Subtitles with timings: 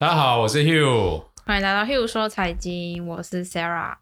[0.00, 3.94] 大家好，我是 Hugh，欢迎来到 Hugh 说财经，我是 Sarah。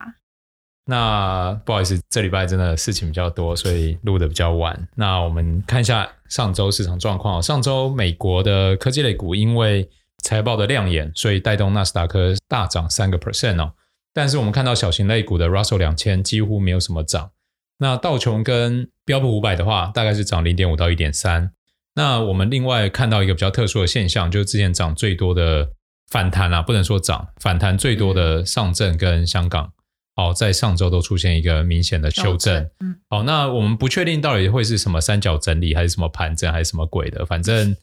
[0.84, 4.88] 那不好意思，这礼拜真的事情比较多，所以录得比较晚。
[4.94, 7.42] 那我们看一下上周市场状况。
[7.42, 9.90] 上周美国的科技类股因为
[10.22, 13.72] 财报的亮眼，所以带动纳斯达克大涨三个 percent 哦。
[14.14, 17.32] 但是我们看到小型类股的 Russell 两千几乎没有什么涨。
[17.78, 21.50] 那道琼跟标普五百的话，大概是涨零点五到一点三。
[21.96, 25.72] 那我们另外看到一个比较特殊的现象，就是之前涨最多的
[26.10, 29.72] 反弹啊，不能说涨，反弹最多的上证跟香港，
[30.16, 32.68] 哦，在上周都出现一个明显的修正。
[32.80, 37.76] 嗯，好，那我们不确定到底会是什么三角整理，还是什么盘整，还是什么鬼的，反正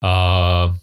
[0.00, 0.74] 呃，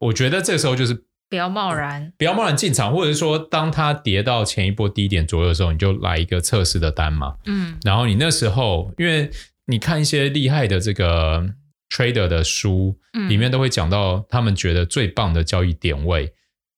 [0.00, 1.04] 我觉得这时候就是。
[1.32, 7.36] 不要贸然，不要贸然进场，或者是说，当它跌到前一波低点左右的时候，你就来一个测试的单嘛。
[7.46, 9.30] 嗯，然后你那时候，因为
[9.64, 11.42] 你看一些厉害的这个
[11.88, 12.98] trader 的书，
[13.30, 16.30] 里面都会讲到他们觉得最棒的交易点位，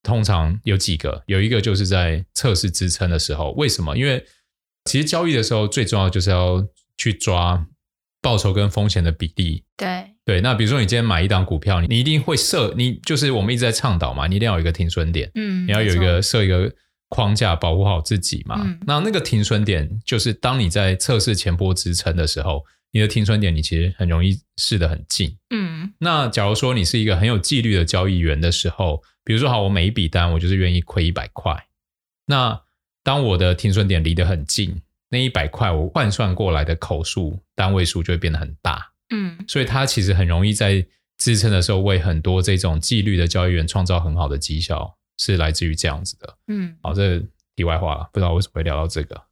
[0.05, 3.51] 通常有几个，有一个就是在测试支撑的时候。
[3.53, 3.99] 为什么？
[3.99, 4.25] 因为
[4.85, 6.65] 其实交易的时候最重要就是要
[6.97, 7.67] 去抓
[8.23, 9.65] 报酬跟风险的比例。
[9.77, 10.11] 对。
[10.27, 16.73] 对，那比如说你今天买一档股票，你一定会设，你就是我们一直在倡导嘛，你一定要有一个停损点，嗯，你要有一个设一个
[17.11, 18.57] 框架保护好自己嘛。
[18.65, 25.93] 嗯，那那个停损点就是当你在测试前波支撑的时候，你的停损点你其实很容易试得很近，嗯。
[25.99, 31.67] 那假如说你是一个很有纪律的交易员的时候，比如说好，我每一笔单我就是愿意亏一百块，
[32.27, 32.63] 那
[33.03, 38.93] 当我的停损点离得很近，那一百块我换算过来的口数单位数就会变得很大。
[39.15, 40.85] 嗯，所以它其实很容易在
[41.19, 46.37] 支撑的时候为很多这种纪律的交易员创造很好的绩效，是来自于这样子的。
[46.49, 47.21] 嗯，好，这
[47.55, 49.23] 题外话了，不知道为什么会聊到这个。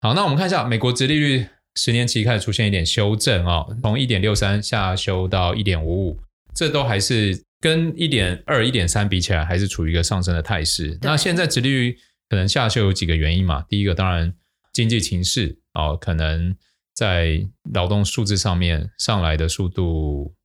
[0.00, 6.20] 好，那我们看一下美国殖利率十年期开始出现一点修正哦，从一点六三下修到一点五五，
[6.54, 10.98] 这都还是跟一点二、一点三比起来，还是处于一个上升的态势。
[11.00, 13.64] 那现在殖利率可能下修有几个原因嘛？
[13.70, 14.34] 第一个当然
[14.70, 16.54] 经济情势哦，可能。
[16.94, 20.36] 在劳动数字上面上来的速度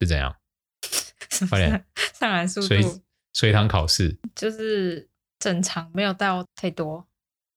[0.00, 0.34] 是怎样？
[1.50, 1.84] 快点，
[2.18, 2.82] 上来速度随
[3.34, 7.06] 随堂考试就是正常，没有到太多，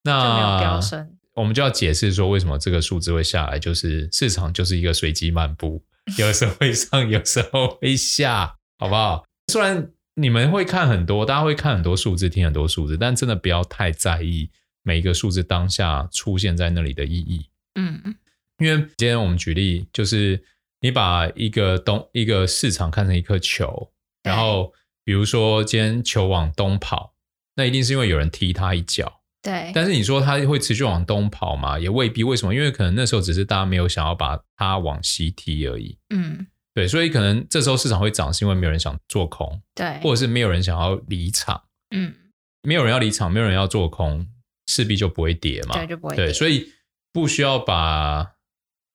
[0.03, 1.18] 那就没有飙升。
[1.35, 5.81] 我们就要解释说，为什么这个数字会下来，就是市场就是一个随机漫步，
[6.18, 9.23] 有时候会上，有时候会下，好不好？
[9.47, 14.49] 虽然你们会看很多，大家会看很多数字，听很多数字，但真的不要太在意
[14.81, 17.45] 每一个数字当下出现在那里的意义。
[17.75, 18.13] 嗯。
[18.57, 20.43] 因为今天我们举例，就是
[20.81, 23.89] 你把一个东一个市场看成一颗球，
[24.22, 24.73] 然后
[25.05, 27.13] 比如说今天球往东跑，
[27.55, 29.22] 那一定是因为有人踢它一脚。
[29.41, 29.72] 对。
[29.73, 31.79] 但是你说它会持续往东跑嘛？
[31.79, 32.22] 也未必。
[32.22, 32.53] 为什么？
[32.53, 35.97] 因为可能那时候只是大家没有想要把它往西踢而已。
[36.09, 36.47] 嗯。
[36.73, 39.61] 对，所以可能这时候市场会涨，是因为没有人想做空。
[39.75, 40.00] 对。
[40.00, 41.63] 或者是没有人想要离场。
[41.95, 42.13] 嗯。
[42.61, 44.28] 没有人要离场，没有人要做空，
[44.67, 45.75] 势必就不会跌嘛。
[45.75, 46.25] 对，就不会跌。
[46.25, 46.72] 对，所以
[47.11, 48.34] 不需要把。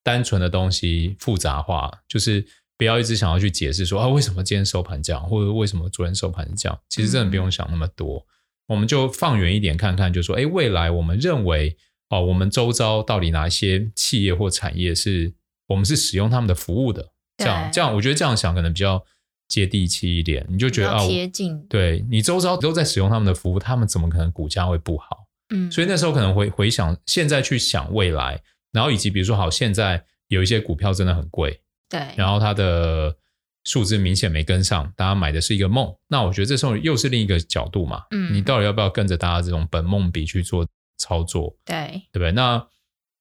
[0.01, 2.43] 单纯的东西复杂化，就是
[2.77, 6.79] 不要一直想要去解释说啊，为什么今天收盘这样，或者为什么昨天收盘是这样。
[6.89, 8.25] 其实真的不用想那么多，嗯、
[8.69, 11.77] 我们就放远一点看看，就说，哎，未来我们认为
[12.09, 15.33] 哦，我们周遭到底哪些企业或产业是
[15.67, 17.11] 我们是使用他们的服务的？
[17.39, 19.03] 这样这样，我觉得这样想可能比较
[19.47, 20.45] 接地气一点。
[20.49, 25.25] 你就觉得啊，贴近，对你周遭都在使用他们的服务，他们怎么可能股价会不好？
[25.51, 28.39] 嗯，所以那时候可能回回想，现在去想未来。
[28.71, 33.15] 然后以及比如说，好，现在有一些股票真的很贵，对，然后它的
[33.63, 35.91] 数字明显没跟上，大家买的是一个梦。
[36.07, 40.67] 那我觉得这时候又是另一个角度嘛，嗯，你到底要不要跟着大家这种本梦比去做
[40.97, 41.55] 操作？
[41.65, 42.31] 对，对不对？
[42.31, 42.63] 那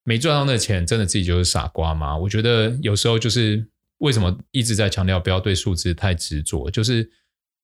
[0.05, 2.15] 没赚到那钱，真的自己就是傻瓜吗？
[2.15, 3.67] 我觉得有时候就是
[3.99, 7.11] 为什么一直在强调不要对数字太执着，就是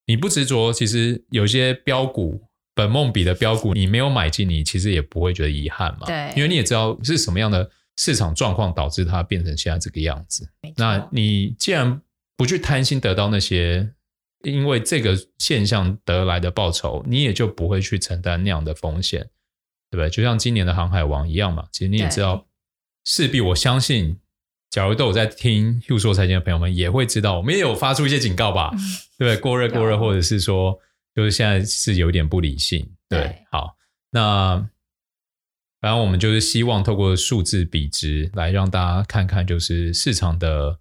[0.07, 2.43] 你不执着，其实有些标股。
[2.77, 6.09] 本梦比的标股，你没有买进，你其实也不会觉得遗憾嘛。
[6.09, 10.51] 对，因为你也知道是什么样的市场状况导致它变成现在这个样子。
[10.77, 12.01] 那你既然
[12.37, 13.89] 不去贪心得到那些
[14.43, 19.21] 因为这个现象得来的报酬，你也就不会去承担那样的风险，
[19.89, 20.11] 对不对？
[20.11, 21.69] 就像今年的航海王一样嘛。
[21.71, 22.45] 其实你也知道，
[23.05, 24.19] 势必我相信，
[24.75, 28.73] 假如都有在听 Hugh 说财经的朋友们也会知道，我们也有发出一些警告吧，
[29.17, 29.37] 对不对？
[29.37, 30.77] 过热过热，或者是说。
[31.15, 33.77] 就是现在是有点不理性，对，对，好，
[34.11, 34.57] 那
[35.81, 40.81] 反正我们就是希望透过数字比值来让大家看看，就是市场的，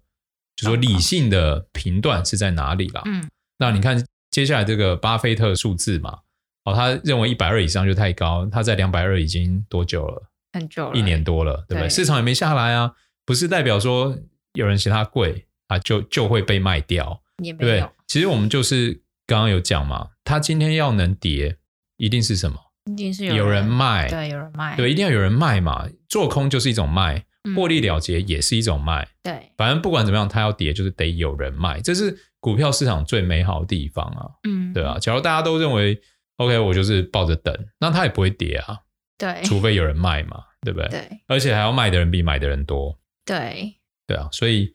[0.56, 3.02] 就说理性的评断是在哪里啦。
[3.04, 6.18] 嗯，那你看接下来这个巴菲特数字嘛，
[6.64, 10.28] 哦，他认为一百二以上就太高，他在两百二已经多久了？
[10.52, 11.82] 很久了，一年多了，对不对？
[11.82, 12.92] 对，市场也没下来啊，
[13.24, 14.16] 不是代表说
[14.52, 17.70] 有人嫌它贵啊，就就会被卖掉，也没有。
[17.70, 19.02] 对，其实我们就是。
[19.26, 21.56] 刚刚有讲嘛，它今天要能跌，
[21.96, 22.58] 一定是什么？
[22.92, 25.88] 一定是有人卖，对，有人卖，对，一定要有人卖嘛。
[26.10, 27.24] 做空就是一种卖，
[27.56, 29.08] 获利了结也是一种卖。
[29.22, 34.28] 对，反正不管怎么样，它要跌就是得有人卖，这是股票市场最美好的地方啊。
[34.46, 34.98] 嗯，对啊。
[34.98, 35.98] 假如大家都认为
[36.36, 38.76] OK，我就是抱着等，那它也不会跌啊。
[39.16, 40.88] 对，除非有人卖嘛，对不对？
[40.90, 42.94] 对，而且还要卖的人比买的人多。
[43.24, 43.76] 对，
[44.06, 44.74] 对啊，所以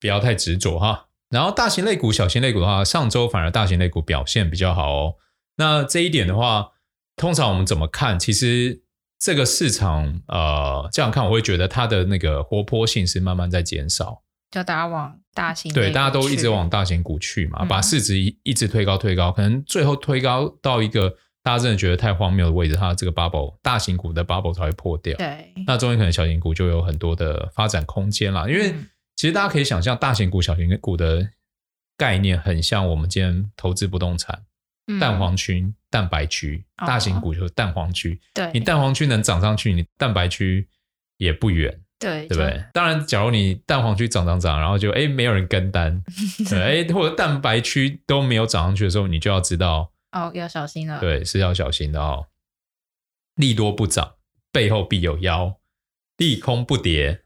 [0.00, 1.08] 不要太执着哈。
[1.30, 5.14] 然后大型类股、小型类股的话，上周反而大型类股表现比较好哦。
[5.56, 6.72] 那这一点的话，
[7.16, 8.18] 通常我们怎么看？
[8.18, 8.82] 其实
[9.18, 14.22] 这个市场，呃，这样看我会觉得它的那个活泼性是慢慢在减少。
[14.50, 25.16] 就大家往大型对，大家都一直往大型股去嘛，嗯、把市值一一直推高推高，可能最后推高到一个大家真的觉得太荒谬的位置，它的这个 bubble 大型股的 bubble 才会破掉。
[25.16, 28.72] 对，那中间可能小型股就有很多的发展空间啦，因为。
[28.72, 31.30] 嗯其实大家可以想象，大型股、小型股的
[31.96, 34.42] 概念很像我们今天投资不动产，
[34.88, 38.20] 嗯、蛋黄区、蛋白区，大型股就是蛋黄区。
[38.34, 40.68] 对，你蛋黄区能涨上去，你蛋白区
[41.16, 41.80] 也不远。
[42.00, 42.64] 对，对不对？
[42.72, 46.02] 当然，假如你蛋黄区涨涨涨，然后就哎没有人跟单，
[46.50, 50.98] 对，或者蛋白区都没有涨上去的时候，你就要知道哦，要小心了。
[51.00, 52.28] 对，是要小心的哦。
[53.34, 54.14] 利多不涨，
[54.50, 55.58] 背后必有妖；
[56.16, 57.20] 利空不跌。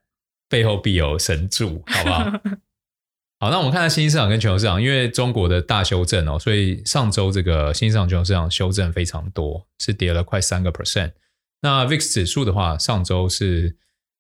[0.51, 2.25] 背后必有神助，好不好？
[3.39, 11.13] 好，那我们看看新兴市场跟全球市场，因为中国的大修正哦，所以上周这个新兴市场、全球市场修正非常多，是跌了快三个 percent。
[11.61, 13.77] 那 VIX 指数的话，上周是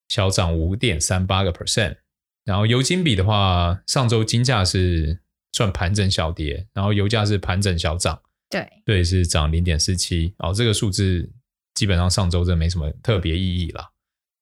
[0.08, 1.96] 小涨五点三八个 percent。
[2.44, 5.22] 然后油金比的话，上周金价是
[5.52, 8.20] 算盘整小跌，然后油价是盘整小涨，
[8.50, 10.34] 对对，是涨零点四七。
[10.38, 11.30] 哦，这个数字
[11.74, 13.92] 基本上上周真的没什么特别意义了。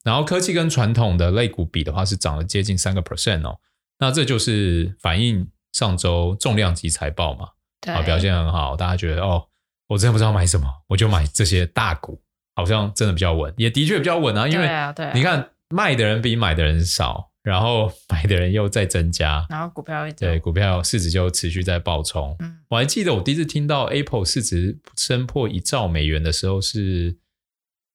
[0.04, 3.58] 然后科技跟传统的类股比的话，是涨了接近三个 percent 哦。
[3.98, 7.48] 那这就是反映上周重量级财报嘛，
[7.92, 9.48] 啊，表现很好，大家觉得哦，
[9.88, 12.22] 我真的不知道买什么，我就买这些大股，
[12.54, 14.46] 好像真的比较稳，也的确比较稳啊。
[14.46, 14.68] 因为
[15.12, 22.36] 你看卖的人比买的人少，然后买的人又在增加，然后股票对股票市值就持续在暴冲。
[22.40, 27.16] 嗯，我还记得我第一次听到 Apple 市值升破一兆美元的时候是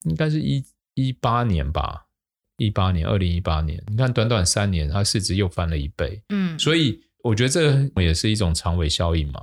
[0.05, 0.63] 应该是一。
[0.93, 2.07] 一八年吧，
[2.57, 6.21] 一八年，二零一八年，你看短短三年，它市值又翻了一倍。
[6.27, 9.41] 嗯，所以我觉得这也是一种长尾效应嘛，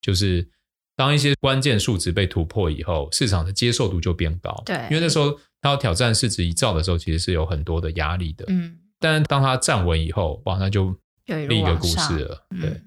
[0.00, 0.48] 就是
[0.96, 4.62] 当一些关键数值被突破以后，市场的接受度就变高。
[4.64, 8.46] 对，因为那时候它要挑战市值一兆的时候，其实是有很多的压力的。
[8.48, 12.46] 嗯，但当他站稳以后，哇，那就另一个故事了。
[12.60, 12.84] 对，嗯，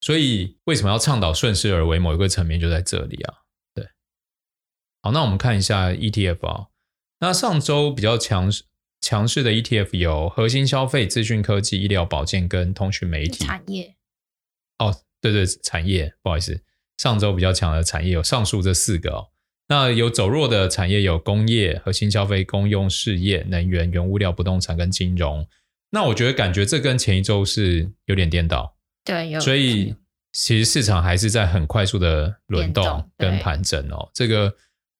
[0.00, 1.98] 所以为什么要倡导顺势而为？
[1.98, 3.34] 某一个层面就在这里啊。
[3.74, 3.88] 对，
[5.02, 6.68] 好，那我们看一下 ETF 啊。
[7.20, 8.64] 那上周比较强势
[9.00, 13.96] 强势的 ETF 有核心消费、资讯科技、医疗保健跟通讯媒体产业。
[14.78, 16.62] 哦，对对，产业，不好意思，
[16.96, 19.30] 上周比较强的产业有上述这四个哦。
[19.68, 25.46] 那有走弱的产业有工业、核心消费、公用事业、能源、原物料、不动产跟金融。
[25.90, 28.76] 那我觉得感觉这跟前一周是有点颠倒。
[29.04, 29.40] 对，有。
[29.40, 29.94] 所以
[30.32, 34.54] 其实市场还是在很快速的轮动跟盘整哦，这个。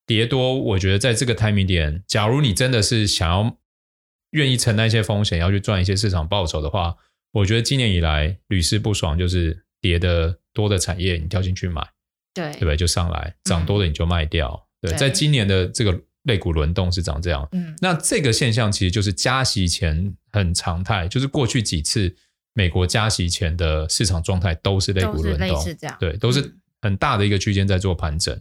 [0.07, 3.57] 跌多，我觉得在这个 timing 点，假如你真的是想要
[4.33, 6.95] 愿意承担一些风险，要去赚一些市场报酬的话，
[7.33, 11.81] 我觉得今年以来屡试不爽，就是跌的多的产业你跳进去买，
[12.35, 12.51] 对。
[12.53, 12.77] 对不对？
[12.77, 22.15] 就上来涨多了你就卖掉，嗯、对，在今年的这个类股轮动是长这样，嗯，那这个现象其实就是加息前很常态，就是过去几次
[22.53, 25.65] 美国加息前的市场状态都是类股轮动，
[26.01, 28.39] 对，都是很大的一个区间在做盘整。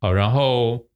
[0.00, 0.86] 好，然后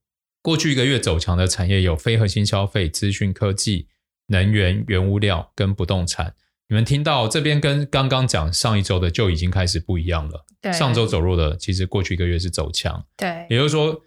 [0.43, 3.89] 过去一个月走强的产业有非核心消费、资讯科技、
[4.29, 6.35] 能源、原物料跟不动产。
[6.69, 10.45] 你们听到这边跟刚刚讲上一周的就已经开始不一样了。
[10.61, 13.05] 对，上周走弱的，其实过去一个月是走强。
[13.17, 14.03] 对，也就是说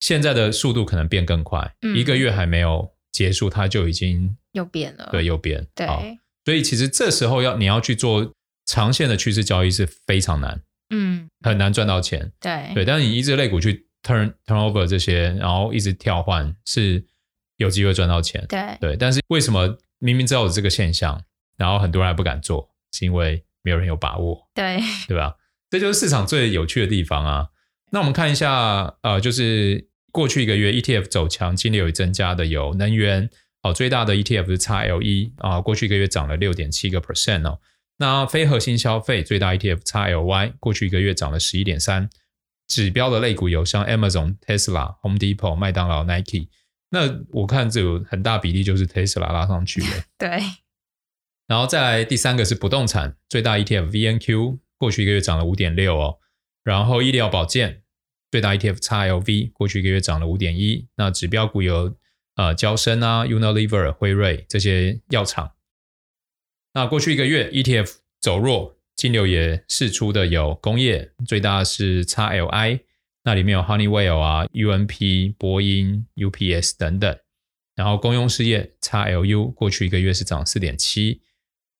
[0.00, 5.08] 现在的速度可能变更快，嗯、一个月还没有结束，它就已经又变了。
[5.10, 5.66] 对，又变。
[5.74, 5.86] 对，
[6.44, 8.32] 所以其实这时候要你要去做
[8.66, 12.32] 长线的趋势交易是非常难，嗯，很难赚到钱。
[12.40, 13.86] 对，对，但是你一只类股去。
[14.04, 17.06] turn turnover 这些，然后一直跳换是
[17.58, 18.44] 有机会赚到钱。
[18.48, 21.22] 对对，但是为什么明明知道有这个现象，
[21.62, 24.48] 然后很多人还不敢做，是因为没有人有把握。
[24.52, 25.36] 对对吧？
[25.70, 27.46] 这就是市场最有趣的地方啊。
[27.92, 33.30] 那我们看一下，呃，就是过去一个月 ETF 走强，净流有增加的有能源
[33.62, 37.60] 哦，最大的 ETF 是 XLE 啊，过去一个月涨了六点七个 percent 哦。
[37.98, 42.10] 那非核心消费最大 ETF XLY 过去一个月涨了十一点三。
[42.68, 46.48] 指标的类股有像 Amazon、Tesla、Home Depot、麦当劳、Nike，
[46.90, 47.00] 那
[47.30, 49.86] 我看这有很大比例就是 Tesla 拉上去的。
[50.16, 50.42] 对。
[51.46, 56.18] 然后再来第三个是不动产，最大 ETF VNQ 过去一个月涨了五点六哦。
[56.64, 57.82] 然后医疗保健
[58.30, 61.96] 最大 ETF XLV 过去一个月涨了五点一，那指标股有
[62.36, 65.52] 呃交生啊、Unilever、辉瑞这些药厂。
[66.74, 72.80] 那过去一个月 ETF 走弱，金流也释出的有工业，最大是 XLI，
[73.24, 77.18] 那里面有 Honeywell 啊、UNP、波音、UPS 等等。
[77.74, 81.20] 然后公用事业 XLU 过去一个月是涨四点七，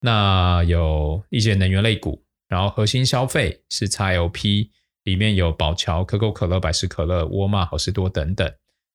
[0.04, 4.70] 那有一些能源类股，然后核心消费是 XLP，
[5.04, 8.52] 里面有宝桥、可口可乐、百事可乐、沃尔玛、好市多等等。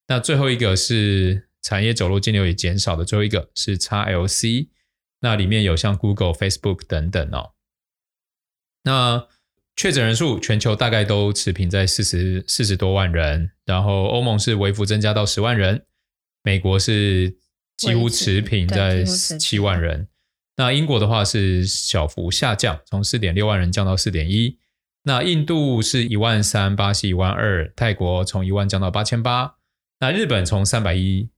[0.08, 4.68] 那最后一个是产业走路，金流也减少的，最后一个是 XLC。
[5.22, 7.54] 那里面有像 Google、Facebook 等等哦。
[8.84, 9.28] 那
[9.76, 15.86] 确诊人数全球大概都持平在四十四十多万人，然后欧盟是微幅增加到十万人，
[16.44, 17.38] 美国是
[17.78, 20.10] 几乎持平在七万人。
[20.58, 24.58] 那英国的话是小幅下降，从四点六万人降到四点一。
[25.04, 29.56] 那印度是一万三，巴西一万二，泰国从一万降到八千八。
[30.02, 31.30] 那日本从三百一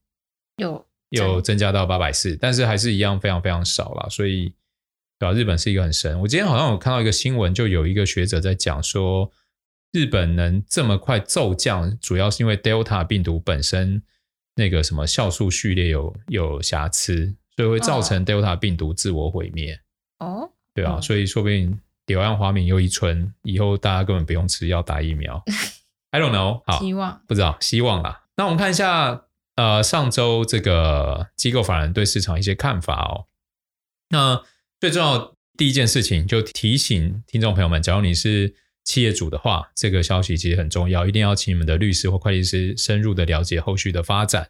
[0.56, 0.84] 有。
[1.10, 4.08] 有增加到八百四，但是还是一样非常非常少啦。
[4.08, 4.54] 所以
[5.18, 5.32] 对吧？
[5.32, 6.20] 日本是一个很神。
[6.20, 9.28] 我今天好像有看到一个新闻，就有一个学者在讲说，
[9.90, 14.00] 日本能这么快骤降，主要是因为 Delta 病毒本身
[14.54, 19.78] 那个什么酵素序列有有瑕疵，所以会造成 Delta 病毒自我毁灭。
[20.18, 25.42] 哦，对啊，所以说不定柳暗花明又一村，以后大家根本不用吃药打疫苗。
[26.10, 28.24] I don't know， 好，希望不知道，希望啦。
[28.36, 29.26] 那我们看一下。
[29.56, 33.26] 呃，上周这个机构法人对市场一些看法哦。
[34.08, 34.42] 那
[34.80, 44.48] 最重要第一件事情，就提醒听众朋友们，假如你是企业主的话，这个消息其实很重要，一定要请你们的律师或会计师深入的了解后续的发展。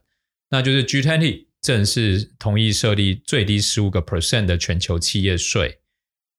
[0.50, 5.78] 那就是 G20 正式同意设立最低十五个 percent 的全球企业税。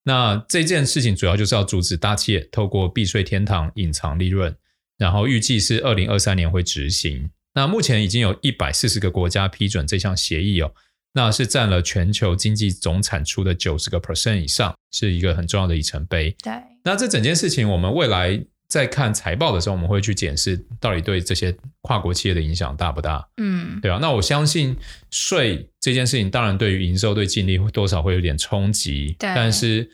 [0.04, 4.56] 那这件事情主要就是要阻止大企业透过避税天堂隐藏利润，
[4.98, 7.30] 然后预计是二零二三年会执行。
[7.54, 10.72] 那目前已经有一百四十个国家批准这项协议哦，
[11.12, 16.34] 那是占了全球经济总产出的九十个 percent 以上，是一个很重要的里程碑。
[16.42, 16.52] 对，
[16.82, 23.28] 那这整件事情，我们未来在看财报的时候，我们会去检视到底对这些跨国企业的影响大不大？
[23.36, 23.98] 嗯，对啊。
[24.00, 24.74] 那我相信
[25.10, 29.14] 税这件事情，当然对于营收、对净利会多少会有点冲击。
[29.18, 29.90] 对，但是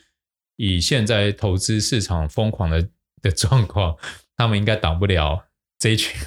[0.55, 2.89] 以现在投资市场疯狂的
[3.21, 3.97] 的状况，
[4.37, 6.17] 他们应该挡不了这一群。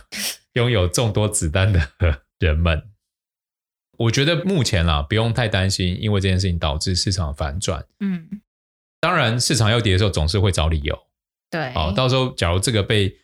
[0.53, 1.81] 拥有众多子弹的
[2.39, 2.83] 人们，
[3.97, 7.83] 我觉得目前啦，不用太担心，因为这件事情导致市场反转。
[8.01, 8.29] 嗯，
[9.01, 10.95] 当然，市场要跌的时候总是会找理由。
[11.53, 13.15] 对，好，到时候假如这个被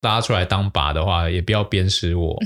[0.00, 2.38] 拉出来当靶的话，也不要鞭尸我。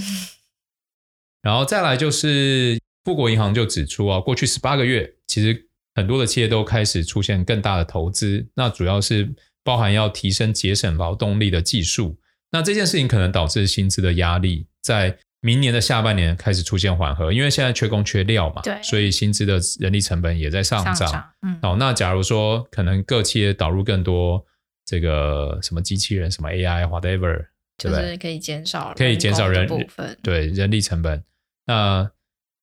[1.43, 9.33] 然后再来就是富国银行就指出啊，过去十八个月，其实很多的企业都开始出现更大的投资，那主要是
[9.63, 12.19] 包含要提升节省劳动力的技术。
[12.51, 20.97] 那这件事情可能导致薪资的压力，在明年的下半年开始出现缓和，因为现在缺工缺料嘛，对，所以薪资的人力成本也在上涨。
[20.97, 24.43] 上涨嗯，哦，那假如说可能各企业导入更多
[24.85, 27.47] 这个什么机器人、什么 AI、whatever，
[27.79, 31.25] 就是可以减少可以减少人部分对人力成本，
[31.67, 32.11] 那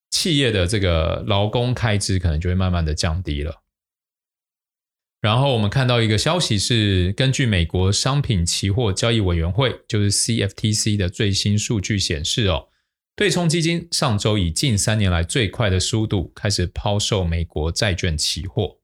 [0.09, 3.61] 企业的这个劳工开支可能就会慢慢的降低了。
[5.21, 12.69] 然后我们看到一个消息是，根据美国商品期货交易委员会，就是 CFTC 的最新数据显示，哦，
[13.15, 18.79] 对冲基金上周以近三年来最快的速度开始抛售美国债券期货。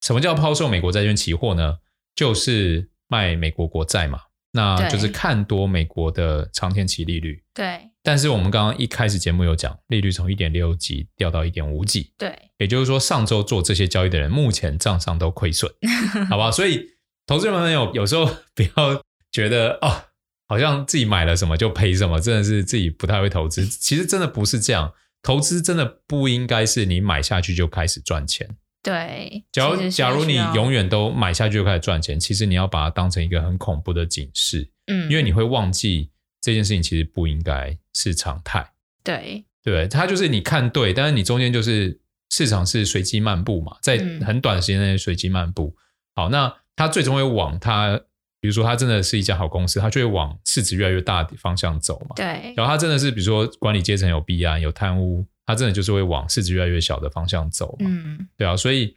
[0.00, 1.78] 什么叫抛售美国债券期货呢？
[2.16, 4.18] 就是卖美国国债嘛。
[4.52, 7.42] 那就是看多美国的长天期利率。
[7.52, 7.78] 对。
[8.02, 12.10] 但是我们刚刚一开始节目有讲，利率从一点六几掉到一点五几。
[12.16, 12.34] 对。
[12.56, 15.70] 也就是说，上周做这些交易的人，目前账上都亏损，
[16.30, 16.50] 好吧？
[16.50, 16.86] 所以，
[17.26, 20.04] 投资人朋友有时候 不要觉得哦，
[20.48, 23.66] 好像自己买了什么就赔什么，真的是自己不太会投资。
[23.66, 28.56] 其实真的不是这样，投资真的不应该是你买下去就开始赚钱。
[28.86, 36.08] 对，假如假如你永远都买下去就开始赚钱，其实你要把它当成一个很恐怖的警示，嗯，因为你会忘记
[36.40, 38.64] 这件事情其实不应该是常态，
[39.02, 41.98] 对，对，它就是你看对，但是你中间就是
[42.30, 45.74] 市场是随机漫步嘛，在很短的时间内随机漫步。
[46.14, 48.00] 好，那它最终会往它，
[48.40, 55.26] 比如说它真的是一家好公司，它就会往市值越来越大的方向走嘛，对，然后它真的是比如说管理阶层有弊案有贪污。
[55.48, 57.86] 它真的就是会往市值越来越小的方向走嘛？
[57.88, 58.96] 嗯，对啊，所以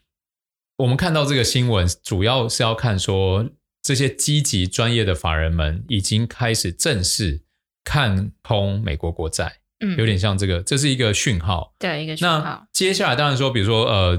[0.78, 3.48] 我们看到这个新闻，主要是要看说
[3.84, 7.44] 这些积极专业的法人们已经开始正式
[7.84, 12.40] 看空美国国债，嗯，有点像这个，这是一个讯号，对，一个讯号。
[12.40, 14.18] 那接下来当然说，比如说呃，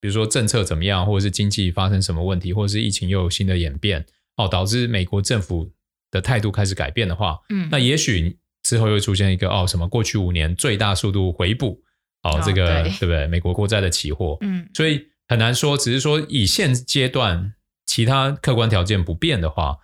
[0.00, 4.04] 比如说政策怎么样，或者是经济发生什么问题，或者是疫情又有新的演变，
[4.38, 5.70] 哦，导致美国政府
[6.10, 11.82] 的态度开始改变的话，嗯，那也许之后又出现一个哦，什么过去五年最大速度回补
[12.22, 13.26] 哦，这个对，对不对？
[13.26, 17.52] 美国国债的期货，嗯，所以很难说，只是说以现阶段
[17.84, 19.76] 其他客观条件不变的话，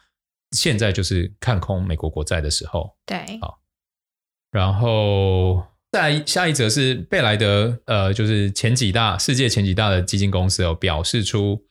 [0.52, 3.60] 现在就是看空美国国债的时候，对，好，
[4.50, 5.62] 然后。
[5.94, 11.64] 再下一则是贝莱德，呃，就是前几大世界前几大的基金公司哦，表示出，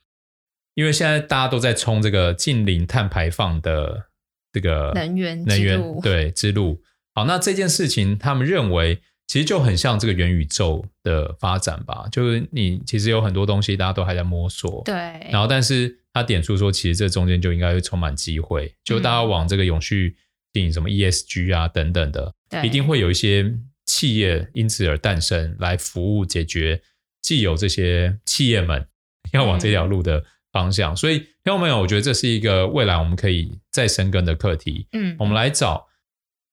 [0.75, 4.05] 因为现在大家都在冲这个近零碳排放的
[4.51, 6.81] 这个能源能源对之路。
[7.13, 14.93] 好，那这件事情他们认为其实就很像这个元宇宙的发展吧，就是你其实有很多东西大家都还在摸索，对。
[15.31, 20.15] 然后，但是他点出说，其实这中间就应该会充满机会，就大家往这个永续
[20.53, 23.53] 经营什么 ESG 啊等等的，一定会有一些。
[23.85, 26.81] 企业因此而诞生，来服务解决
[27.21, 28.87] 既有这些企业们
[29.33, 30.23] 要往这条路的
[30.53, 30.93] 方向。
[30.93, 34.87] 嗯、所以，听众朋友，我觉得这是一个未来我们可以再深耕的课题。
[34.93, 35.89] 嗯，我们来找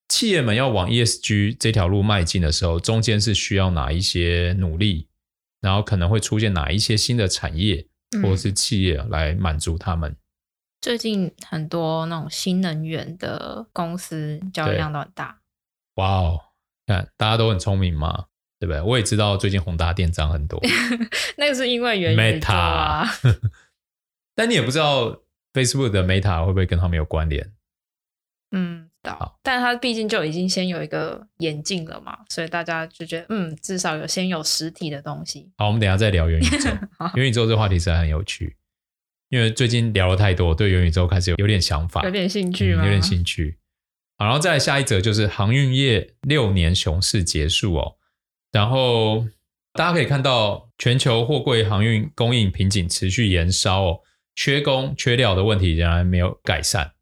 [0.08, 5.06] 企业们要往 ESG 这条路迈进的时候，中间是需要哪一些努力，
[5.60, 7.86] 然后可能会出现哪一些新的产业
[8.20, 10.16] 或者是企业来满足他们。
[10.80, 15.38] 最近很多那种新能源的公司交易量都很大。
[15.96, 16.40] 哇哦！
[16.86, 18.24] 看，大家都很聪明嘛，
[18.58, 18.80] 对不对？
[18.80, 20.58] 我也知道最近宏达电涨很多，
[21.36, 23.06] 那个是因为元宇宙啊。
[24.40, 25.20] 但你也不知道
[25.52, 27.52] Facebook 的 Meta 会不会跟他们有关联？
[28.52, 29.38] 嗯，知道。
[29.42, 35.52] 但它毕竟就已经先有一个眼镜了嘛，所以大家就觉得，嗯，至少有先有实体的东西。
[35.58, 36.70] 好，我们等一下再聊元宇宙。
[37.16, 38.56] 元宇宙这个话题实在很有趣，
[39.28, 42.82] 因为最近聊了太多，对元宇宙开始有有点想法，有点兴趣吗？
[42.82, 43.58] 嗯，有点兴趣。
[44.16, 47.96] 然后再来下一则就是航运业六年熊市结束哦，
[48.52, 49.26] 然后
[49.74, 54.00] 大家可以看到全球货柜航运供应瓶颈持续延烧哦，
[54.40, 56.92] 缺工缺料的问题仍然没有改善。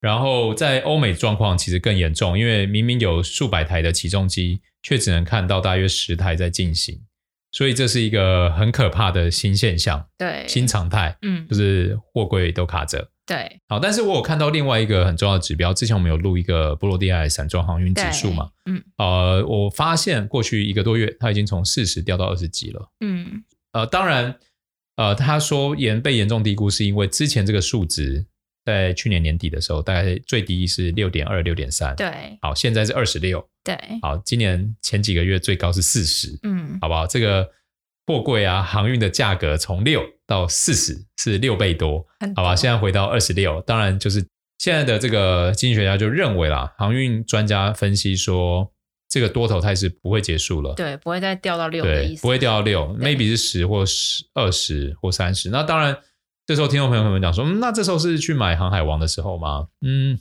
[0.00, 7.00] 然后在欧美状况其实更严重，因为明明有数百台的起重机，却只能看到大约十台在进行，
[7.52, 13.08] 所以这是一个很可怕的新现象，对，新常态，嗯，就是货柜都卡着。
[13.24, 24.34] 对，好，但是我有看到另外一个很重要的指标，之前我们有录一个波罗的海散装航运指数嘛，嗯，呃，我发现过去一个多月，它已经从四十掉到二十几了，嗯，呃，当然，
[24.96, 28.24] 呃，他说严被严重低估，是因为之前这个数值
[28.64, 37.06] 在去年年底的时候，大概最低是六点二、六点三，对，好，现在是二十六，对，好，今年前几个月最高是四十，嗯，好不好？
[37.06, 37.50] 这个。
[38.06, 42.56] 货柜啊，航运的价格从六到四十是六倍多，好吧？
[42.56, 44.26] 现在回到二十六，当然就是
[44.58, 48.68] 现在的这个经济学家就认为啦，航运专家分析说，
[49.10, 55.50] 这个多头态势不会结束了，对，不会再掉到六的意思，不会掉到六，maybe 是十或十、二十或三十。
[55.50, 55.98] 那当然，
[56.46, 59.66] 这时候听众朋友们讲说，嗯，那这时候是去买航海王的时候吗？
[59.82, 60.18] 嗯。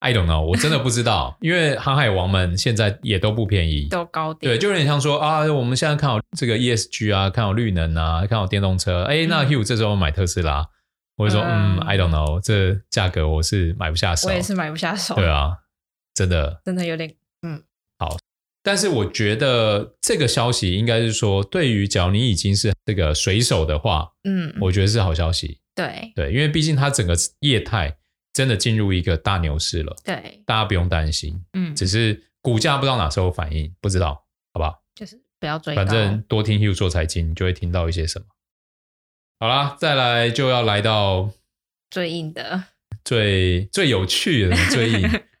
[0.00, 4.52] I don't know，我真的不知道， 因为航海王们现在也都不便宜，都高点。
[4.52, 9.04] 对，就有点像说啊，我们现在看好这个 ESG 啊，看好绿能啊，看好电动车。
[9.04, 10.68] 哎、嗯，那 Hugh 这时候买特斯拉，
[11.16, 14.28] 我会说嗯，嗯，I don't know，这价格我是买不下手。
[14.28, 15.14] 我也是买不下手。
[15.14, 15.56] 对啊，
[16.12, 17.62] 真的，真的有点嗯。
[18.64, 25.60] 好，但是我觉得这个消息应该是说，对于只要你已经是这个水手的话，嗯，我觉得是好消息。
[25.74, 27.96] 对对，因为毕竟它整个业态。
[28.34, 34.82] 真的进入一个大牛市了，对，大家不用担心，嗯，只是股价不知道哪时候反应，不知道，好不好？
[34.96, 38.26] 就是不要追，反正多听 Hugh 说财经，你就会听到一些什么。
[39.38, 41.30] 好啦，再来就要来到
[41.90, 42.64] 最硬的、
[43.04, 45.08] 最最有趣的、最硬、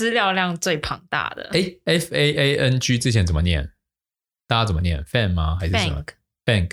[0.00, 1.50] 资料量最庞大的。
[1.52, 3.70] 哎，F A A N G 之前怎么念？
[4.48, 5.58] 大家怎么念？Fang 吗？
[5.60, 6.02] 还是什么
[6.46, 6.70] ？Fang。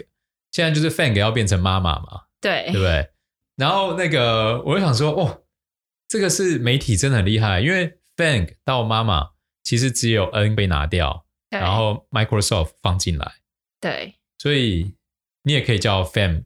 [0.53, 2.27] 现在就是 Fang 要变成妈妈嘛？
[2.39, 3.09] 对，对不对？
[3.57, 5.43] 然后那个，我就想说，哦。
[6.07, 13.29] 这个是媒体真的很厉害，因为 Fang 到妈妈其实只有 N 被拿掉，然后 Microsoft 放进来，
[13.81, 14.95] 对，所以
[15.43, 16.45] 你也可以叫 Fang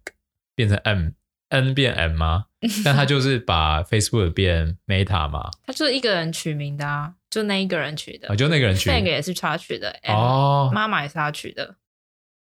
[0.56, 2.48] 变成 M，N 变 M 吗？
[2.86, 8.90] 但他就是把 Facebook 变 Meta 嘛，他就是一个人取名的啊，就那一个人取的，啊、就那个人取。
[8.90, 11.76] 的，Fang 也是他取的哦，妈妈也是他取的，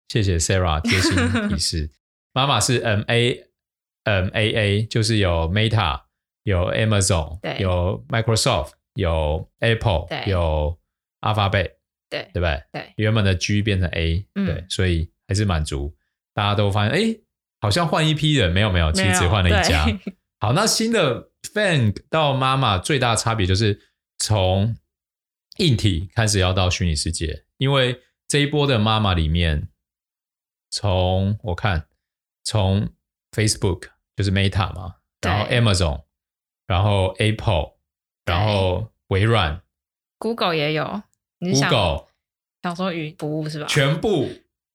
[0.10, 1.90] 谢谢 Sarah 贴心提示，
[2.34, 3.46] 妈妈是 M A
[4.04, 6.02] M A A，就是有 Meta。
[6.44, 10.80] 有 Amazon，对，有 Microsoft，有 Apple，对，有
[11.22, 11.74] Alphabet，
[12.10, 12.64] 对，对不对？
[12.72, 15.94] 对，原本的 G 变成 A，嗯，对，所以还是满足。
[16.34, 17.20] 大家都发现，哎，
[17.60, 19.86] 好像换一批人，没有没有，其实只换了一家。
[20.40, 23.80] 好，那新的 Fang 到妈妈最大差别就是
[24.18, 24.78] 从
[25.58, 29.70] 硬体开始要到虚拟世界，因为这一波的妈妈里面，
[30.70, 31.88] 从我看，
[32.44, 32.90] 从
[33.32, 36.04] Facebook 就是 Meta 嘛，然后 Amazon。
[36.68, 37.78] 然后 Apple，
[38.26, 39.60] 然后微软
[40.20, 41.02] ，Google 也有
[41.40, 42.06] ，Google
[42.62, 43.66] 想说云服务是吧？
[43.66, 44.30] 全部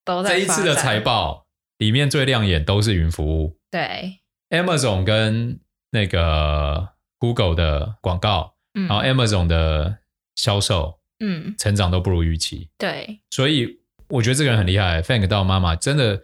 [0.04, 1.43] 都在这一次的财报
[1.78, 3.56] 里面最亮眼都是云服务。
[3.70, 5.58] 对，Amazon 跟
[5.90, 9.98] 那个 Google 的广告，嗯、然后 Amazon 的
[10.36, 12.68] 销售，嗯，成长都不如预期。
[12.78, 16.22] 对，所以我觉得这个人很厉害，Frank 到妈妈真的，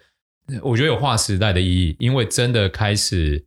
[0.63, 3.45] 我觉得有划时代的意义，因为真的开始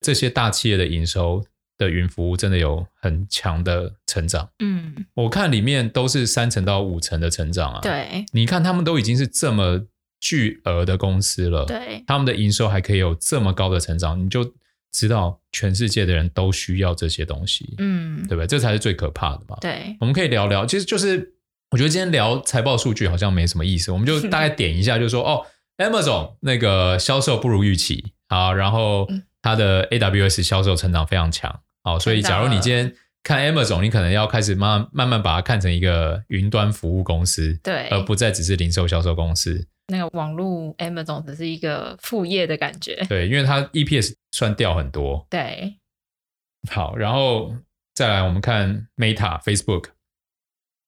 [0.00, 1.42] 这些大企业的营收
[1.78, 4.50] 的云服务真的有很强的成长。
[4.58, 7.80] 嗯，我看里面都是三成到五成的成长啊。
[7.80, 9.86] 对，你看他们都已经是这么。
[10.20, 14.52] 巨额的公司了，对，他们的营收还可以有这么高的成长，你就
[14.92, 18.46] 知道全世界的人都需要这些东西，嗯，对不对？
[18.46, 19.56] 这才是最可怕的嘛。
[19.60, 21.32] 对，我们可以聊聊，其实就是
[21.70, 25.46] 我觉得今天聊财报数据好像没什么意思，我们就 大概点一下，就是说哦
[25.78, 29.08] ，Amazon 那个销售不如预期啊，然后
[29.40, 39.66] 它的 AWS 销售成长非常强，好，所以假如你今天看 Amazon，你可能要开始慢慢慢把它看成一个云端服务公司，对，而不再只是零售销售公司。
[39.90, 45.26] 那个网络 Amazon 只是一个副业的感觉，对，因为它 EPS 算掉很多。
[45.28, 45.76] 对，
[46.70, 47.54] 好，然后
[47.94, 49.86] 再来我们看 Meta Facebook，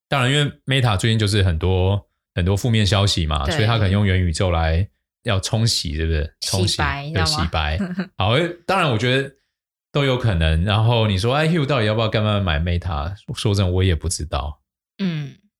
[0.09, 4.89] 当然因为 Meta 最近就是很多很多负面消息嘛，所以它可能用元宇宙来
[5.25, 6.31] 要冲洗，对不对？
[6.41, 7.79] 冲洗白，对，洗白。
[8.17, 9.31] 好，当然我觉得
[9.93, 10.65] 都有可能。
[10.65, 13.15] 然后你说，哎，Hugh 到底要不要干嘛买 Meta？
[13.35, 14.62] 说真的，我也不知道。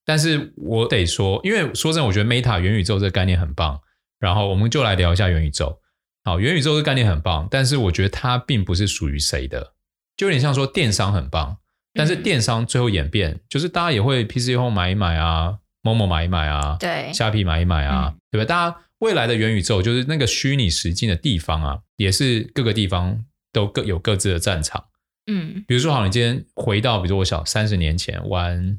[0.03, 0.07] 嗯。
[0.07, 3.81] 但是我得说，因为说真的，我觉得 Meta 元宇宙这个概念很棒。
[4.19, 5.81] 然后我们就来聊一下元宇宙。
[6.23, 9.73] 好，元宇宙这个概念很棒，但是我觉得它并不是属于谁的，
[10.17, 11.57] 就有点像说电商很棒，
[11.93, 18.45] 但是电商最后演变、嗯、就是大家也会 PC Home 买一买啊，Momo 买一买啊，对，虾皮买一买啊，嗯、对吧？
[18.45, 24.85] 大家未来的元宇宙就是那个虚拟实境的地方啊，也是各个地方都各有各自的战场。
[25.27, 28.79] 嗯，比如说好，你今天回到，比如说我小三十年前玩。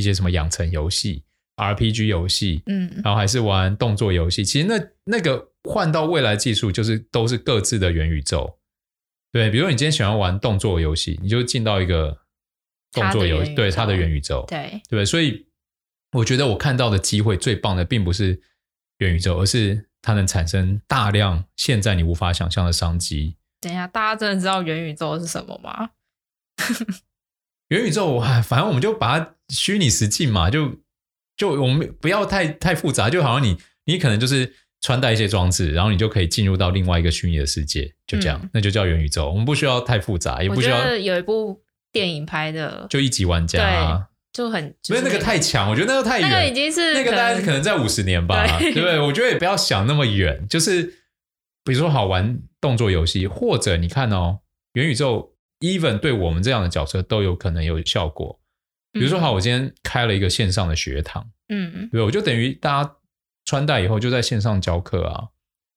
[0.00, 1.22] 一些什么养成游戏、
[1.56, 4.44] RPG 游戏，嗯，然后还是玩动作游戏。
[4.44, 8.58] 其实那那个换到未来技术，就是都是各自的元宇宙。
[9.30, 12.18] 对，比如说你今天喜欢玩动作游戏，你就进到一个
[12.90, 15.04] 动作游戏，对，它的元宇宙，对，对。
[15.04, 15.46] 所以
[16.12, 18.40] 我觉得我看到的机会最棒的，并不是
[18.98, 23.36] 元宇宙，而是它能产生大量现在你无法想象的商机。
[23.60, 25.90] 等一下，大家真的知道元宇宙是什么吗？
[27.68, 30.76] 元宇宙，反正我们就把它虚拟实境嘛，就
[31.36, 39.28] 就我们不要太太复杂，就好像你你可能就是穿戴一些装置，然后你就可以进入到另外一个虚拟的世界，就这样，嗯、那就叫元宇宙。
[39.28, 40.96] 我们不需要太复杂，也不需要。
[40.96, 41.60] 有一部
[41.92, 49.00] 电影拍的，就一级玩家、啊，就很，因为那个太强，我觉得那个太远，那个已经是那个大概可能在五十年吧，对不对？
[49.00, 50.82] 我觉得也不要想那么远，就是
[51.64, 54.40] 比如说好玩动作游戏，或者你看哦，
[54.74, 55.34] 元宇宙。
[55.62, 58.39] even 对我们这样的角色都有可能有效果，
[58.92, 62.96] 比如说，好，我今天开了一个线上的学堂，嗯，对，我就等于大家
[63.44, 65.28] 穿戴以后就在线上教课啊，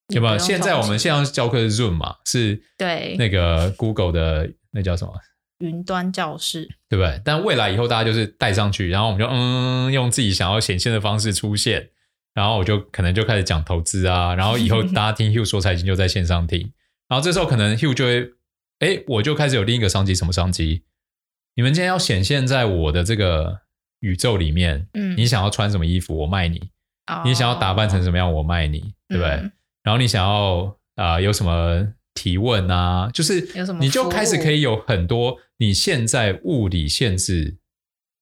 [0.08, 0.38] 对吧？
[0.38, 5.13] 现在我们线上教课是 Zoom 嘛，是，对，那个 Google 的那叫什么？
[5.60, 7.21] 云端教室，对不对？
[7.23, 11.89] 但未来以后大家就是带上去，然后我们就嗯，用自己想要显现的方式出现，
[12.34, 16.71] 然后我就可能就开始讲投资啊，然后以后大家听 Hugh 说财经就在线上听，
[17.08, 18.34] 然后这时候可能 Hugh 就会。
[18.80, 20.84] 哎，我就开始有另一个商机，什么商机？
[21.55, 23.61] 你们今天要显现在我的这个
[23.99, 26.59] 宇宙里面，嗯，你想要穿什么衣服，我卖你；
[27.07, 29.29] 哦、你想要打扮成什么样，我卖你，对不对？
[29.31, 29.51] 嗯、
[29.83, 33.09] 然后你想要啊、呃，有什么提问啊？
[33.13, 33.47] 就是
[33.79, 37.57] 你就开始可以有很多你现在物理限制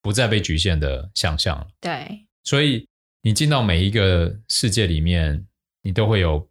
[0.01, 1.67] 不再被局限的想象。
[1.79, 2.87] 对，所以
[3.21, 5.45] 你进到每一个世界里面，
[5.83, 6.49] 你都会有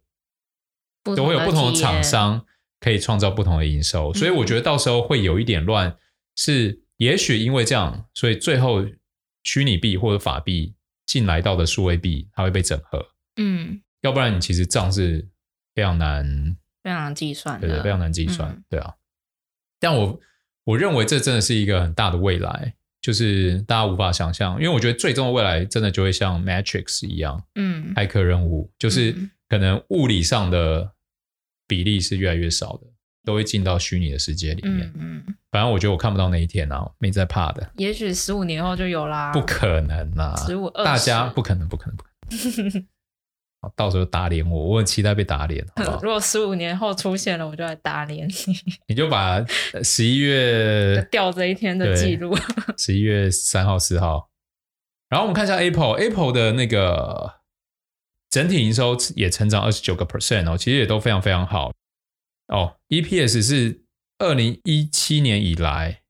[1.03, 2.45] 都会有不同的厂商。
[2.83, 5.95] 可以创造不同的营收，所以我觉得到时候会有一点乱，
[6.35, 8.85] 是也许因为这样，所以最后
[9.43, 10.73] 虚拟币或者法币
[11.05, 13.05] 进来到的数位币，它会被整合。
[13.37, 15.27] 嗯，要不然你其实账是
[15.73, 16.25] 非常难、
[16.83, 18.93] 非常难计算的，对对，非常难计算，嗯、对啊。
[19.79, 20.19] 但我
[20.63, 29.15] 我认为这真的是一个很大的未来，就是大家无法想象，因为我觉得最终的未来真的就会像 Matrix 一样，嗯，骇客任务就是
[29.47, 30.93] 可能物理上的。
[31.67, 32.87] 比例是越来越少的，
[33.23, 34.91] 都会进到虚拟的世界里面。
[34.95, 37.71] 嗯，嗯，反正我觉得我看不到那一天啊，没在怕的。
[37.77, 39.31] 也许十五年后就有啦。
[39.31, 42.09] 不可能啦，十五二，大家不可能，不可能，不可
[42.63, 42.85] 能。
[43.75, 45.65] 到时候打脸我，我很期待被打脸。
[45.75, 45.99] 好好？
[46.03, 48.33] 如果十五年后出现了，我就来打脸你。
[48.87, 49.43] 你就把
[49.83, 52.35] 十一月 掉这一天的记录，
[52.77, 54.29] 十一月三号、四号。
[55.09, 57.39] 然后我们看一下 Apple，Apple 的那个。
[58.31, 61.69] 整体营收也成长二十九个 percent 哦，其实也都非常非常好
[62.51, 62.77] 哦。
[62.89, 63.81] EPS 是
[64.19, 66.01] 二零一七年以来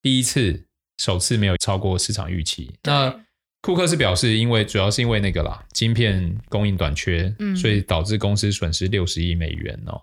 [0.00, 0.66] 第一次
[0.98, 2.72] 首次没有超过市场预期。
[2.84, 3.24] 那
[3.62, 10.00] 库克是表示，因为主要是因为那个啦，晶片供应短缺，嗯，所以导致公司损失六十亿美元哦。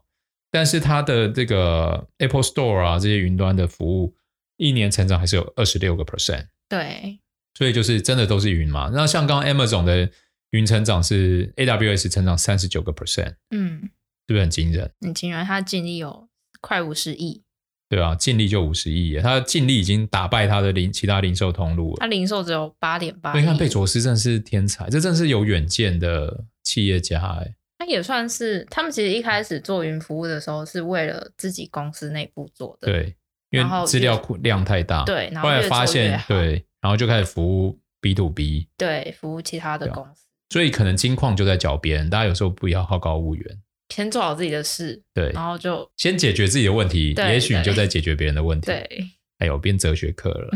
[0.51, 4.13] 但是它的这个 Apple Store 啊，这些云端的服务，
[4.57, 6.47] 一年成长还是有二十六个 percent。
[6.67, 7.19] 对，
[7.57, 8.91] 所以就是真的都是云嘛。
[8.93, 10.11] 那像刚刚 Amazon 的
[10.51, 13.89] 云成长是 AWS 成长三十九个 percent，嗯，
[14.27, 14.91] 是不是很惊人？
[15.01, 16.29] 很惊人，他净利有
[16.61, 17.43] 快五十亿。
[17.89, 21.97] 对啊，净利就五十亿，他的净利已经打败他的零其他零售通路了。
[21.99, 23.37] 他零售只有八点八。
[23.37, 27.55] 你看贝佐斯真是天才，这真是有远见的企业家哎。
[27.77, 32.91] 他也算是，他们其实一开始做云服务的时候是为了自己公司内部做的。
[32.91, 33.15] 对，
[33.51, 35.03] 因为资料库量太大。
[35.03, 38.69] 对，然后发现对，然后就开始服务 B to B。
[38.77, 40.25] 对，服务其他的公司。
[40.49, 43.61] 所以可能金矿就在脚边，大家有时候不要好高骛远。
[43.95, 48.65] 先做好自己的事，对，然后就先解决自己的问题，也许你就在解决别人的问题。
[48.65, 50.49] 对，哎呦，变哲学课了。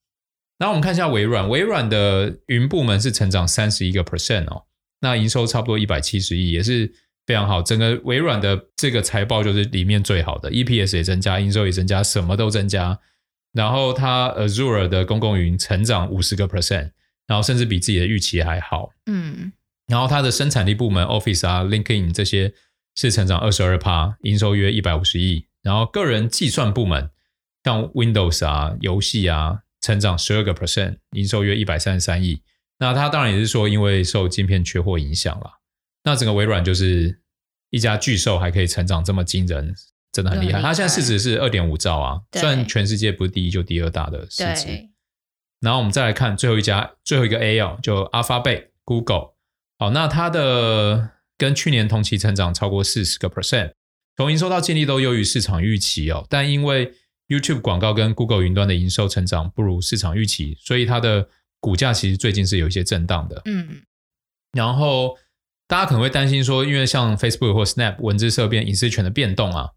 [0.56, 4.64] 然后我们看一下微软，微软的云部门是成长三十一个 percent 哦，
[5.00, 6.90] 那营收差不多一百七十亿，也是
[7.26, 7.60] 非常好。
[7.60, 12.98] 整个微软的这个财报就是里面最好的，EPS 也增加，营收也增加，什么都增加。
[13.52, 16.92] 然后它 Azure 的公共云成长五十个 percent，
[17.26, 18.90] 然后甚至比自己的预期还好。
[19.06, 19.52] 嗯，
[19.86, 22.54] 然后它的生产力部门 Office 啊、LinkedIn 这些。
[22.98, 25.46] 是成长二十二趴，营收约一百五十亿。
[25.62, 27.08] 然后个人计算部门，
[27.62, 32.42] 像 Windows 啊、游戏啊，成长十二个 percent，营收约一百三十三亿。
[32.80, 35.58] 那它当然也是说，因为受晶片缺货影响啦。
[36.02, 37.20] 那整个微软就是
[37.70, 39.72] 一家巨兽，还可以成长这么惊人，
[40.10, 40.60] 真的很厉害。
[40.60, 44.88] 它现在市值是二点五兆啊，算全世界不是第一就第二大的市值。
[45.60, 49.34] 然后我们再来看最后一家，最后一个 A 哦，就 Alphabet Google。
[49.78, 51.10] 好，那它的。
[51.38, 53.72] 跟去年同期成长超过四十个 percent，
[54.16, 56.26] 从营收到净利都优于市场预期哦。
[56.28, 56.92] 但因为
[57.28, 61.28] YouTube 广告跟 Google 云端的营收成长不如市场预期，所以它的
[61.60, 63.40] 股价其实最近是有一些震荡的。
[63.44, 63.82] 嗯，
[64.52, 65.16] 然后
[65.66, 69.70] 大家可能会担心说，因为像 Facebook 或 Snap 文字色变隐私权的变动啊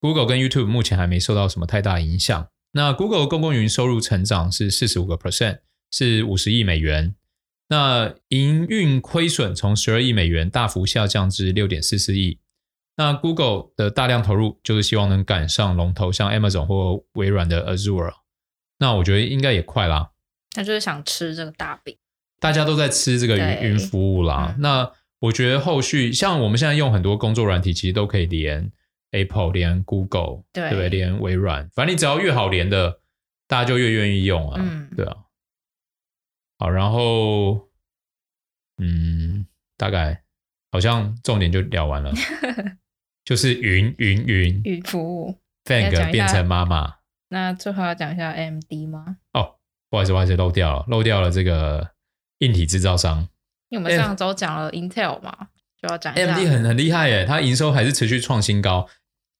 [0.00, 2.48] ，Google 跟 YouTube 目前还没受到什么太大影响。
[2.72, 5.58] 那 Google 公共云收入成长是四十五个 percent，
[5.90, 7.14] 是五十亿美元。
[7.68, 12.38] 那营运亏损从十二亿美元大幅下降至六点四四亿。
[12.96, 18.12] 那 Google 的大量投入就是希望能赶上龙头，像 Amazon 或微软的 Azure。
[18.78, 20.10] 那我觉得应该也快啦。
[20.50, 21.96] 他就是想吃这个大饼。
[22.40, 24.54] 大家都在吃这个云云服务啦。
[24.56, 28.70] 嗯、那我觉得后续像我们现在用很多工作软体，其实都可以连
[29.10, 30.88] Apple、连 Google，对？
[30.88, 33.00] 连微软，反正你只要越好连的，
[33.46, 34.60] 大家就越愿意用啊。
[34.62, 35.16] 嗯，对啊。
[36.58, 37.68] 好，然后，
[38.78, 40.22] 嗯，大概
[40.72, 42.12] 好像重点就聊完了，
[43.24, 46.94] 就是云云云云服务，Fang 变成妈妈。
[47.28, 49.18] 那最后要讲一下 AMD 吗？
[49.34, 49.56] 哦，
[49.90, 51.90] 不好意思，不好意思，漏掉了，漏掉了这个
[52.38, 53.28] 硬体制造商。
[53.68, 55.48] 因为我们上周讲了 Intel 嘛，欸、
[55.82, 58.88] 就要讲一下 AMD 很很厉害耶，它营收还是持续创新高。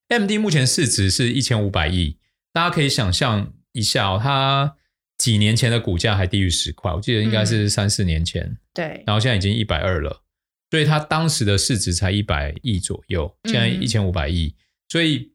[0.09, 2.19] AMD 目前市值是一千五百亿，
[2.53, 4.77] 大家可以想象一下哦，它。
[5.19, 8.43] 几年前的股价还低于十块，我记得应该是三四年前。
[8.45, 10.23] 嗯、对，然后现在已经一百二了，
[10.71, 14.55] 所以它当时的市值才一百亿左右，现在一千五百亿。
[14.89, 15.33] 所以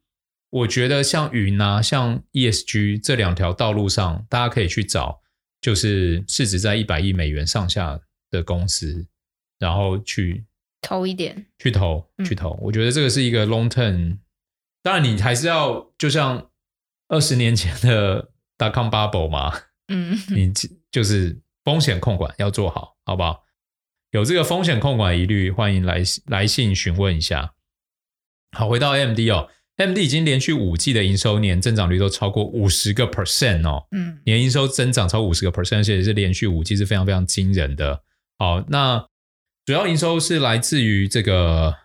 [0.49, 5.21] 我觉得像云啊，像 ESG 这两条道路上，大家可以去找，
[5.59, 9.07] 就是市值在一百亿美元上下的公司，
[9.57, 10.45] 然后去
[10.81, 12.57] 投一点，去投，去投。
[12.61, 14.19] 我觉得这个是一个 long term。
[14.83, 16.49] 当然，你还是要就像
[17.07, 19.51] 二十年前的 dot com bubble 嘛。
[19.91, 20.51] 嗯，你
[20.89, 23.43] 就是风险控管要做好，好不好？
[24.11, 27.53] 有这个风险控管疑虑，欢迎来来信询问一下。
[28.57, 38.03] 好，回到 AMD 哦，AMD 已经连续五季的营收年增长率都超过五十个 percent 哦，嗯，年营收增长超过五十个 percent，而且是连续五季，是非常非常惊人的。
[38.37, 39.07] 好，那
[39.65, 41.75] 主要营收是来自于这个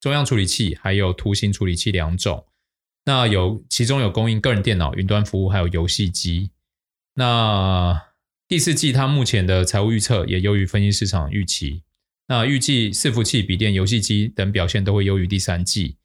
[0.00, 2.46] 中央处理器还有图形处理器两种，
[3.04, 6.50] 那有其中有供应个人电脑、云端服务还有游戏机。
[7.14, 8.12] 那
[8.46, 11.82] 第四季，它目前的财务预测也优于分析市场预期。
[12.28, 15.98] 那预计伺服器、笔电、游戏机等表现都会优于第三季，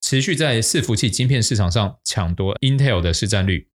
[0.00, 3.68] 持续在伺服器晶片市场上抢夺 Intel 的市占率。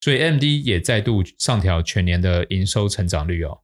[0.00, 3.60] 所以 MD 也再度上调全年的营收成长率哦。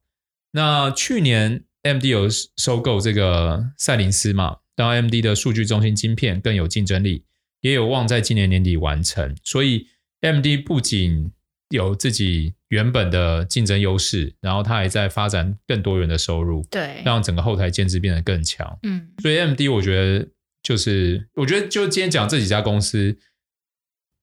[0.52, 7.24] 那去年 MD 有收购这个赛灵思嘛，让 AMD 的数据中心晶片更有竞争力，
[7.60, 9.36] 也有望在今年年底完成。
[9.42, 9.88] 所以
[10.20, 11.32] MD 不仅
[11.70, 18.78] 有自己原本的竞争优势，然后它还在发展更多元的收入，对，让整个后台建制变得更强。
[18.82, 20.28] 嗯，所以 AMD 我觉得
[20.62, 23.18] 就是，我觉得就今天讲这几家公司，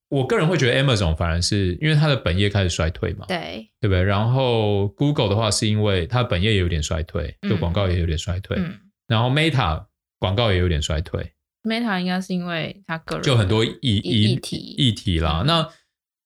[0.10, 4.02] 我个人会觉得 Amazon 反而是因为它的本业开始衰退嘛，对，对不对？
[4.02, 8.58] 然后 Google 的话是因为它本业也有点衰退，就广告也有点衰退。
[8.58, 9.86] 嗯，然后 Meta
[10.20, 11.34] 广告也有点衰退。
[11.64, 15.42] Meta 应该是因为它个人就很多议议题议题啦。
[15.42, 15.70] 嗯、那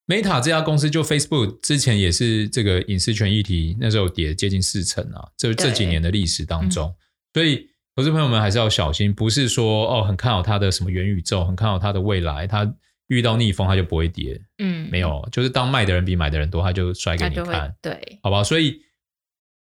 [0.10, 6.96] Meta 这家公司就 Facebook 之前也是这个隐私权议题，那时候跌接近四成啊，这这几年的历史当中，嗯、
[7.36, 12.76] 所以投资朋友们还是要小心，不是说哦很看好它的什么元宇宙，很看好它的未来，它。
[13.10, 14.40] 遇到逆风，它就不会跌。
[14.60, 17.76] 嗯，没有，就是当卖的人比买的人多，它就摔给你看。
[17.82, 18.44] 对，好吧。
[18.44, 18.80] 所以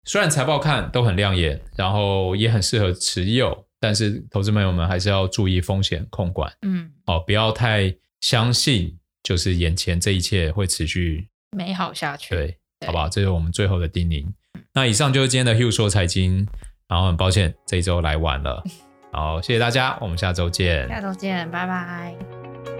[0.04, 6.52] 虽然财报看都很亮眼，然后也很适合持有，但是投资朋友们还是要注意风险控管。
[6.60, 12.34] 嗯，哦，不要太相信，就是眼前这一切会持续美好下去。
[12.34, 14.26] 对，对好吧，这是我们最后的叮咛。
[14.74, 16.46] 那以上就是今天的 Hugh 说财经，
[16.88, 18.62] 然后很抱歉这一周来晚了。
[19.12, 20.88] 好，谢谢大家，我们下周见。
[20.88, 22.79] 下周见，拜拜。